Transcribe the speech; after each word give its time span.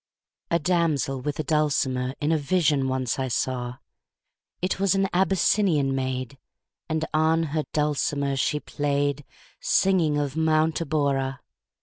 A 0.49 0.57
damsel 0.57 1.21
with 1.21 1.39
a 1.39 1.43
dulcimer 1.43 2.15
In 2.19 2.31
a 2.31 2.37
vision 2.39 2.87
once 2.87 3.19
I 3.19 3.27
saw: 3.27 3.75
It 4.59 4.79
was 4.79 4.95
an 4.95 5.07
Abyssinian 5.13 5.93
maid, 5.93 6.39
And 6.89 7.05
on 7.13 7.43
her 7.53 7.65
dulcimer 7.71 8.35
she 8.35 8.59
play'd, 8.59 9.17
40 9.59 9.59
Singing 9.59 10.17
of 10.17 10.35
Mount 10.35 10.77
Abora. 10.81 11.37